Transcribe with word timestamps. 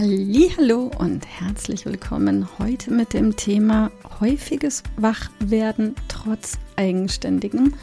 Hallo 0.00 0.92
und 1.00 1.26
herzlich 1.26 1.84
willkommen 1.84 2.46
heute 2.60 2.92
mit 2.92 3.14
dem 3.14 3.34
Thema 3.34 3.90
häufiges 4.20 4.84
Wachwerden 4.96 5.96
trotz 6.06 6.56
eigenständigem 6.76 7.74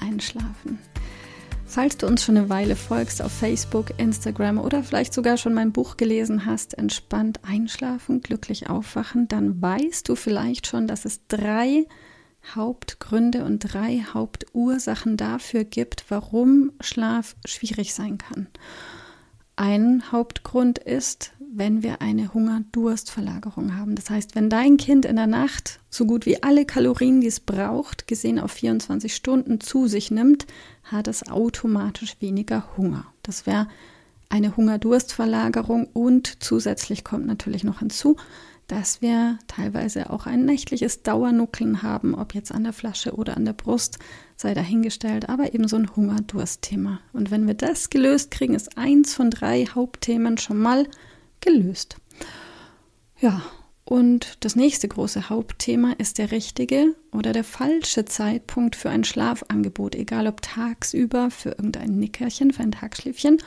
Einschlafen. 0.00 0.78
Falls 1.66 1.98
du 1.98 2.06
uns 2.06 2.24
schon 2.24 2.38
eine 2.38 2.48
Weile 2.48 2.76
folgst 2.76 3.20
auf 3.20 3.30
Facebook, 3.30 3.92
Instagram 3.98 4.56
oder 4.56 4.82
vielleicht 4.82 5.12
sogar 5.12 5.36
schon 5.36 5.52
mein 5.52 5.70
Buch 5.70 5.98
gelesen 5.98 6.46
hast, 6.46 6.78
Entspannt 6.78 7.40
einschlafen, 7.46 8.22
glücklich 8.22 8.70
aufwachen, 8.70 9.28
dann 9.28 9.60
weißt 9.60 10.08
du 10.08 10.14
vielleicht 10.14 10.66
schon, 10.66 10.86
dass 10.86 11.04
es 11.04 11.26
drei 11.28 11.84
Hauptgründe 12.54 13.44
und 13.44 13.58
drei 13.58 14.02
Hauptursachen 14.14 15.18
dafür 15.18 15.64
gibt, 15.64 16.06
warum 16.08 16.72
Schlaf 16.80 17.36
schwierig 17.44 17.92
sein 17.92 18.16
kann. 18.16 18.46
Ein 19.56 20.10
Hauptgrund 20.10 20.78
ist, 20.78 21.34
wenn 21.52 21.82
wir 21.82 22.00
eine 22.00 22.32
Hunger-Durst-Verlagerung 22.32 23.76
haben. 23.76 23.96
Das 23.96 24.08
heißt, 24.08 24.34
wenn 24.34 24.48
dein 24.48 24.76
Kind 24.76 25.04
in 25.04 25.16
der 25.16 25.26
Nacht 25.26 25.80
so 25.90 26.06
gut 26.06 26.24
wie 26.24 26.42
alle 26.42 26.64
Kalorien, 26.64 27.20
die 27.20 27.26
es 27.26 27.40
braucht, 27.40 28.06
gesehen 28.06 28.38
auf 28.38 28.52
24 28.52 29.14
Stunden 29.14 29.60
zu 29.60 29.88
sich 29.88 30.10
nimmt, 30.10 30.46
hat 30.84 31.08
es 31.08 31.28
automatisch 31.28 32.16
weniger 32.20 32.76
Hunger. 32.76 33.06
Das 33.22 33.46
wäre 33.46 33.68
eine 34.28 34.56
Hunger-Durst-Verlagerung 34.56 35.88
und 35.92 36.42
zusätzlich 36.42 37.02
kommt 37.02 37.26
natürlich 37.26 37.64
noch 37.64 37.80
hinzu, 37.80 38.16
dass 38.68 39.02
wir 39.02 39.36
teilweise 39.48 40.10
auch 40.10 40.26
ein 40.26 40.44
nächtliches 40.44 41.02
Dauernuckeln 41.02 41.82
haben, 41.82 42.14
ob 42.14 42.34
jetzt 42.34 42.52
an 42.52 42.62
der 42.62 42.72
Flasche 42.72 43.14
oder 43.16 43.36
an 43.36 43.44
der 43.44 43.52
Brust, 43.52 43.98
sei 44.36 44.54
dahingestellt, 44.54 45.28
aber 45.28 45.52
eben 45.52 45.66
so 45.66 45.74
ein 45.74 45.96
Hunger-Durst-Thema. 45.96 47.00
Und 47.12 47.32
wenn 47.32 47.48
wir 47.48 47.54
das 47.54 47.90
gelöst 47.90 48.30
kriegen, 48.30 48.54
ist 48.54 48.78
eins 48.78 49.14
von 49.14 49.30
drei 49.30 49.66
Hauptthemen 49.66 50.38
schon 50.38 50.58
mal 50.58 50.86
gelöst. 51.40 51.96
Ja, 53.20 53.42
und 53.84 54.44
das 54.44 54.54
nächste 54.54 54.86
große 54.86 55.30
Hauptthema 55.30 55.94
ist 55.98 56.18
der 56.18 56.30
richtige 56.30 56.94
oder 57.12 57.32
der 57.32 57.42
falsche 57.42 58.04
Zeitpunkt 58.04 58.76
für 58.76 58.88
ein 58.88 59.02
Schlafangebot, 59.02 59.96
egal 59.96 60.28
ob 60.28 60.42
tagsüber 60.42 61.30
für 61.30 61.50
irgendein 61.50 61.98
Nickerchen, 61.98 62.52
für 62.52 62.62
ein 62.62 62.70
Tagschläfchen 62.70 63.38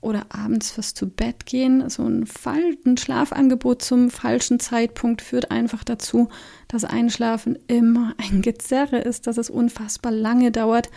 oder 0.00 0.26
abends 0.30 0.70
fürs 0.70 0.94
zu 0.94 1.08
Bett 1.10 1.44
gehen. 1.44 1.90
So 1.90 2.04
ein, 2.04 2.26
Fall, 2.26 2.78
ein 2.86 2.96
Schlafangebot 2.96 3.82
zum 3.82 4.10
falschen 4.10 4.58
Zeitpunkt 4.58 5.20
führt 5.20 5.50
einfach 5.50 5.84
dazu, 5.84 6.30
dass 6.66 6.84
Einschlafen 6.84 7.58
immer 7.66 8.14
ein 8.16 8.42
Gezerre 8.42 9.00
ist, 9.00 9.26
dass 9.26 9.36
es 9.36 9.50
unfassbar 9.50 10.12
lange 10.12 10.50
dauert, 10.50 10.88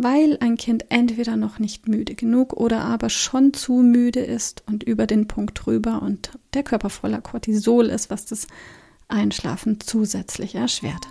weil 0.00 0.38
ein 0.40 0.56
Kind 0.56 0.84
entweder 0.90 1.36
noch 1.36 1.58
nicht 1.58 1.88
müde 1.88 2.14
genug 2.14 2.52
oder 2.52 2.82
aber 2.82 3.10
schon 3.10 3.52
zu 3.52 3.72
müde 3.72 4.20
ist 4.20 4.62
und 4.68 4.84
über 4.84 5.08
den 5.08 5.26
Punkt 5.26 5.66
drüber 5.66 6.02
und 6.02 6.30
der 6.54 6.62
Körper 6.62 6.88
voller 6.88 7.20
Cortisol 7.20 7.86
ist, 7.86 8.08
was 8.08 8.24
das 8.24 8.46
Einschlafen 9.08 9.80
zusätzlich 9.80 10.54
erschwert. 10.54 11.08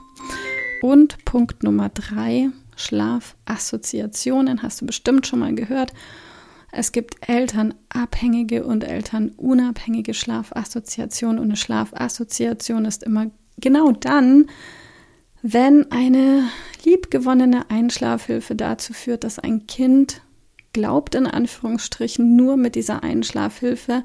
Und 0.81 1.25
Punkt 1.25 1.63
Nummer 1.63 1.89
drei, 1.89 2.49
Schlafassoziationen, 2.77 4.63
hast 4.63 4.79
du 4.79 4.85
bestimmt 4.85 5.27
schon 5.27 5.39
mal 5.39 5.53
gehört. 5.53 5.91
Es 6.71 6.93
gibt 6.93 7.27
elternabhängige 7.27 8.65
und 8.65 8.85
elternunabhängige 8.85 10.13
Schlafassoziationen 10.13 11.39
und 11.39 11.45
eine 11.45 11.57
Schlafassoziation 11.57 12.85
ist 12.85 13.03
immer 13.03 13.31
genau 13.57 13.91
dann, 13.91 14.45
wenn 15.41 15.91
eine 15.91 16.43
liebgewonnene 16.83 17.69
Einschlafhilfe 17.69 18.55
dazu 18.55 18.93
führt, 18.93 19.23
dass 19.23 19.39
ein 19.39 19.67
Kind 19.67 20.21
glaubt, 20.73 21.15
in 21.15 21.27
Anführungsstrichen, 21.27 22.35
nur 22.35 22.57
mit 22.57 22.75
dieser 22.75 23.03
Einschlafhilfe 23.03 24.03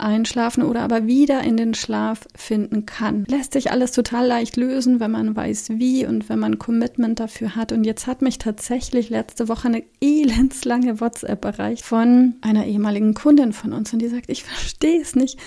einschlafen 0.00 0.62
oder 0.62 0.80
aber 0.80 1.06
wieder 1.06 1.42
in 1.42 1.56
den 1.56 1.74
Schlaf 1.74 2.26
finden 2.34 2.86
kann. 2.86 3.24
Lässt 3.28 3.52
sich 3.52 3.70
alles 3.70 3.92
total 3.92 4.26
leicht 4.26 4.56
lösen, 4.56 4.98
wenn 4.98 5.10
man 5.10 5.36
weiß 5.36 5.70
wie 5.74 6.06
und 6.06 6.28
wenn 6.28 6.38
man 6.38 6.58
Commitment 6.58 7.20
dafür 7.20 7.54
hat. 7.54 7.72
Und 7.72 7.84
jetzt 7.84 8.06
hat 8.06 8.22
mich 8.22 8.38
tatsächlich 8.38 9.10
letzte 9.10 9.48
Woche 9.48 9.68
eine 9.68 9.84
elendslange 10.00 11.00
WhatsApp 11.00 11.44
erreicht 11.44 11.84
von 11.84 12.34
einer 12.40 12.66
ehemaligen 12.66 13.14
Kundin 13.14 13.52
von 13.52 13.72
uns 13.72 13.92
und 13.92 14.00
die 14.00 14.08
sagt, 14.08 14.30
ich 14.30 14.42
verstehe 14.44 15.00
es 15.00 15.14
nicht. 15.14 15.38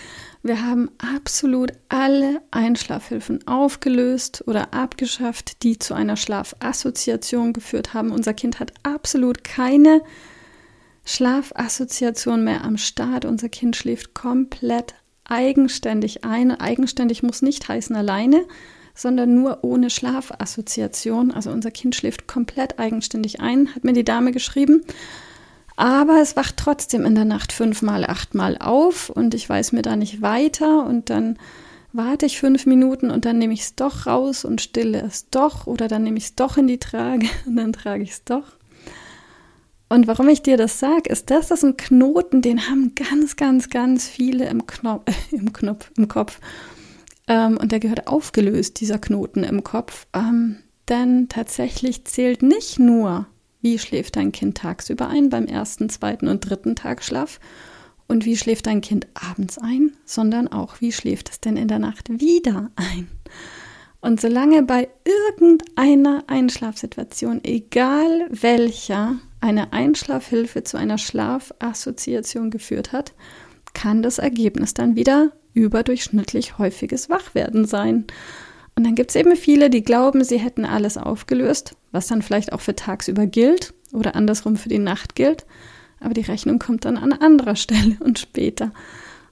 Wir 0.46 0.62
haben 0.62 0.92
absolut 0.98 1.72
alle 1.88 2.42
Einschlafhilfen 2.52 3.48
aufgelöst 3.48 4.44
oder 4.46 4.74
abgeschafft, 4.74 5.64
die 5.64 5.80
zu 5.80 5.94
einer 5.94 6.18
Schlafassoziation 6.18 7.54
geführt 7.54 7.94
haben. 7.94 8.12
Unser 8.12 8.34
Kind 8.34 8.59
hat 8.59 8.74
absolut 8.84 9.46
keine 9.46 10.02
Schlafassoziation 11.06 12.44
mehr 12.44 12.66
am 12.66 12.78
Start. 12.78 13.24
Unser 13.24 13.48
Kind 13.48 13.78
schläft 13.78 14.14
komplett 14.14 14.96
eigenständig 15.24 16.26
ein. 16.26 16.52
Eigenständig 16.52 17.24
muss 17.24 17.42
nicht 17.42 17.70
heißen 17.70 17.96
alleine, 17.96 18.44
sondern 18.94 19.36
nur 19.36 19.64
ohne 19.64 19.90
Schlafassoziation. 19.90 21.32
Also 21.32 21.52
unser 21.52 21.72
Kind 21.72 21.96
schläft 21.96 22.28
komplett 22.28 22.80
eigenständig 22.80 23.40
ein, 23.40 23.74
hat 23.74 23.86
mir 23.86 23.94
die 23.94 24.03
Dame 24.03 24.34
geschrieben. 24.34 24.84
Aber 25.75 26.22
es 26.22 26.35
wacht 26.35 26.57
trotzdem 26.57 27.06
in 27.06 27.16
der 27.16 27.25
Nacht 27.25 27.51
fünfmal, 27.51 28.06
achtmal 28.06 28.57
auf 28.57 29.09
und 29.09 29.34
ich 29.34 29.50
weiß 29.50 29.72
mir 29.72 29.81
da 29.81 29.95
nicht 29.95 30.22
weiter 30.22 30.85
und 30.85 31.09
dann 31.09 31.38
warte 31.94 32.25
ich 32.25 32.39
fünf 32.39 32.66
Minuten 32.66 33.11
und 33.11 33.25
dann 33.25 33.38
nehme 33.38 33.53
ich 33.53 33.61
es 33.61 33.75
doch 33.75 34.06
raus 34.06 34.45
und 34.45 34.61
stille 34.61 35.01
es 35.01 35.29
doch 35.29 35.67
oder 35.67 35.88
dann 35.88 36.03
nehme 36.03 36.17
ich 36.17 36.25
es 36.25 36.35
doch 36.35 36.57
in 36.57 36.67
die 36.67 36.79
Trage 36.79 37.28
und 37.45 37.56
dann 37.56 37.73
trage 37.73 38.03
ich 38.03 38.11
es 38.11 38.23
doch. 38.23 38.45
Und 39.89 40.07
warum 40.07 40.28
ich 40.28 40.41
dir 40.41 40.57
das 40.57 40.79
sage, 40.79 41.09
ist, 41.09 41.29
das 41.29 41.51
ist 41.51 41.63
ein 41.63 41.78
Knoten, 41.78 42.41
den 42.41 42.67
haben 42.67 42.95
ganz, 42.95 43.35
ganz, 43.35 43.69
ganz 43.69 44.07
viele 44.07 44.47
im, 44.50 44.66
Knopf, 44.66 45.03
äh, 45.07 45.13
im, 45.35 45.53
Knopf, 45.53 45.91
im 45.97 46.07
Kopf. 46.07 46.40
Ähm, 47.28 47.57
und 47.57 47.72
der 47.72 47.79
gehört 47.79 48.07
aufgelöst, 48.07 48.79
dieser 48.79 48.97
Knoten 48.97 49.44
im 49.44 49.63
Kopf. 49.63 50.07
Ähm, 50.13 50.57
denn 50.90 51.29
tatsächlich 51.29 52.05
zählt 52.05 52.41
nicht 52.41 52.79
nur, 52.79 53.28
wie 53.63 53.79
schläft 53.79 54.18
dein 54.18 54.31
Kind 54.31 54.57
tagsüber 54.57 55.07
ein 55.07 55.29
beim 55.29 55.46
ersten, 55.46 55.90
zweiten 55.90 56.28
und 56.28 56.41
dritten 56.41 56.75
Tagschlaf 56.75 57.40
und 58.07 58.25
wie 58.25 58.38
schläft 58.38 58.68
dein 58.68 58.81
Kind 58.81 59.07
abends 59.13 59.57
ein, 59.57 59.94
sondern 60.06 60.50
auch, 60.50 60.81
wie 60.81 60.91
schläft 60.91 61.29
es 61.29 61.40
denn 61.40 61.56
in 61.57 61.69
der 61.69 61.79
Nacht 61.79 62.09
wieder 62.09 62.69
ein. 62.75 63.07
Und 64.02 64.19
solange 64.19 64.63
bei 64.63 64.90
irgendeiner 65.06 66.25
Einschlafsituation, 66.28 67.40
egal 67.46 68.28
welcher, 68.29 69.16
eine 69.40 69.72
Einschlafhilfe 69.72 70.63
zu 70.63 70.78
einer 70.78 70.97
Schlafassoziation 70.97 72.52
geführt 72.52 72.91
hat, 72.91 73.13
kann 73.73 74.03
das 74.03 74.18
Ergebnis 74.18 74.73
dann 74.73 74.97
wieder 74.97 75.31
überdurchschnittlich 75.53 76.57
häufiges 76.57 77.09
Wachwerden 77.09 77.66
sein. 77.66 78.06
Und 78.76 78.85
dann 78.85 78.96
gibt 78.96 79.11
es 79.11 79.16
eben 79.16 79.38
viele, 79.38 79.70
die 79.70 79.84
glauben, 79.84 80.26
sie 80.26 80.38
hätten 80.38 80.66
alles 80.66 80.97
aufgelöst, 80.97 81.76
was 81.93 82.07
dann 82.07 82.22
vielleicht 82.22 82.51
auch 82.51 82.59
für 82.59 82.75
tagsüber 82.75 83.25
gilt 83.25 83.73
oder 83.93 84.16
andersrum 84.16 84.57
für 84.57 84.67
die 84.67 84.79
Nacht 84.79 85.16
gilt. 85.16 85.45
Aber 86.01 86.13
die 86.13 86.22
Rechnung 86.22 86.59
kommt 86.59 86.84
dann 86.84 86.97
an 86.97 87.13
anderer 87.13 87.55
Stelle 87.55 87.95
und 88.01 88.19
später. 88.19 88.73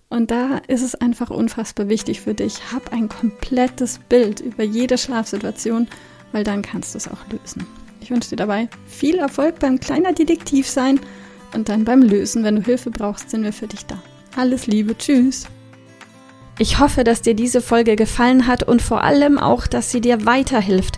Und 0.08 0.32
da 0.32 0.62
ist 0.68 0.84
es 0.84 0.96
einfach 0.96 1.30
unfassbar 1.30 1.90
wichtig 1.90 2.22
für 2.22 2.34
dich, 2.34 2.74
hab 2.74 2.92
ein 2.94 3.10
komplettes 3.10 4.00
Bild 4.10 4.42
über 4.42 4.64
jede 4.64 4.98
Schlafsituation, 4.98 5.88
weil 6.32 6.44
dann 6.44 6.62
kannst 6.62 6.94
du 6.94 6.98
es 6.98 7.08
auch 7.08 7.28
lösen. 7.30 7.66
Ich 8.02 8.12
wünsche 8.12 8.30
dir 8.30 8.36
dabei 8.36 8.68
viel 8.88 9.20
Erfolg 9.20 9.60
beim 9.60 9.80
kleiner 9.80 10.12
Detektiv 10.12 10.68
sein 10.68 11.00
und 11.54 11.70
dann 11.70 11.86
beim 11.86 12.02
Lösen. 12.02 12.44
Wenn 12.44 12.58
du 12.58 12.62
Hilfe 12.62 12.92
brauchst, 12.92 13.30
sind 13.30 13.44
wir 13.44 13.54
für 13.54 13.68
dich 13.68 13.86
da. 13.86 14.02
Alles 14.36 14.68
Liebe, 14.68 14.98
tschüss. 14.98 15.48
Ich 16.60 16.80
hoffe, 16.80 17.04
dass 17.04 17.22
dir 17.22 17.34
diese 17.34 17.62
Folge 17.62 17.96
gefallen 17.96 18.48
hat 18.48 18.64
und 18.64 18.82
vor 18.82 19.04
allem 19.04 19.40
auch, 19.40 19.66
dass 19.66 19.92
sie 19.92 20.02
dir 20.02 20.26
weiterhilft. 20.26 20.98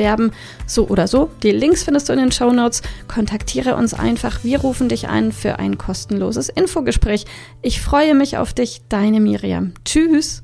bewerben. 0.01 0.31
So 0.65 0.87
oder 0.87 1.07
so. 1.07 1.29
Die 1.43 1.51
Links 1.51 1.83
findest 1.83 2.09
du 2.09 2.13
in 2.13 2.19
den 2.19 2.31
Show 2.31 2.51
Notes. 2.51 2.81
Kontaktiere 3.07 3.75
uns 3.75 3.93
einfach. 3.93 4.43
Wir 4.43 4.59
rufen 4.59 4.89
dich 4.89 5.07
ein 5.07 5.31
für 5.31 5.59
ein 5.59 5.77
kostenloses 5.77 6.49
Infogespräch. 6.49 7.25
Ich 7.61 7.81
freue 7.81 8.15
mich 8.15 8.37
auf 8.37 8.53
dich, 8.53 8.81
deine 8.89 9.19
Miriam. 9.19 9.73
Tschüss. 9.85 10.39